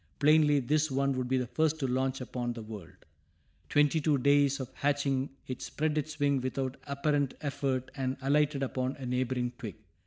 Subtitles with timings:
[0.17, 3.05] Plainly this one would be the first to launch upon the world.
[3.69, 8.95] Twenty two days after hatching it spread its wings without apparent effort and alighted upon
[8.95, 9.75] a neighboring twig.